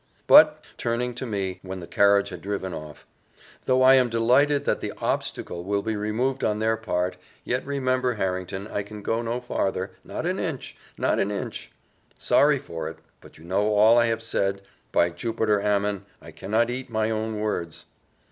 [0.25, 3.05] "But," turning to me, when the carriage had driven off,
[3.65, 8.15] "though I am delighted that the obstacle will be removed on their part, yet remember,
[8.15, 11.71] Harrington, I can go no farther not an inch not an inch:
[12.17, 16.71] sorry for it but you know all I have said by Jupiter Ammon, I cannot
[16.71, 17.85] eat my own words!"